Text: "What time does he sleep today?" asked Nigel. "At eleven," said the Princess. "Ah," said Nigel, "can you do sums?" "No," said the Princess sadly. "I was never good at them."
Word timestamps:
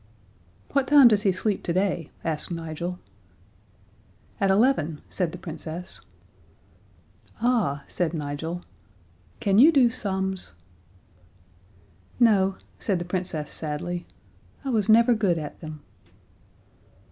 "What 0.71 0.87
time 0.87 1.09
does 1.09 1.21
he 1.21 1.31
sleep 1.31 1.61
today?" 1.61 2.09
asked 2.23 2.49
Nigel. 2.49 2.97
"At 4.39 4.49
eleven," 4.49 4.99
said 5.09 5.31
the 5.31 5.37
Princess. 5.37 6.01
"Ah," 7.39 7.83
said 7.87 8.11
Nigel, 8.15 8.63
"can 9.39 9.59
you 9.59 9.71
do 9.71 9.91
sums?" 9.91 10.53
"No," 12.19 12.55
said 12.79 12.97
the 12.97 13.05
Princess 13.05 13.51
sadly. 13.51 14.07
"I 14.65 14.69
was 14.71 14.89
never 14.89 15.13
good 15.13 15.37
at 15.37 15.59
them." 15.61 15.81